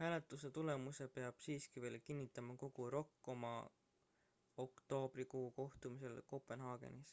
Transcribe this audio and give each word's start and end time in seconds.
hääletuse 0.00 0.50
tulemuse 0.58 1.06
peab 1.16 1.40
siiski 1.46 1.82
veel 1.84 1.96
kinnitama 2.10 2.54
kogu 2.60 2.86
rok 2.94 3.30
oma 3.34 3.50
oktoobrikuu 4.66 5.42
kohtumisel 5.56 6.22
kopenhaagenis 6.34 7.12